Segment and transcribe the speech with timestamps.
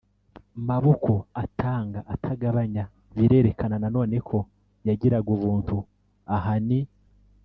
[0.69, 1.13] maboko
[1.43, 2.83] atanga atagabanya:
[3.15, 4.37] birerekana na none ko
[4.87, 5.77] yagiraga ubuntu
[6.37, 6.79] aha ni